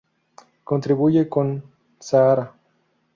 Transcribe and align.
Contribuye 0.63 1.29
con 1.29 1.61
Zahara. 1.99 2.55